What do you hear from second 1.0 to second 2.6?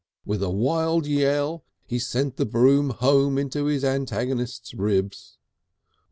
yell, he sent the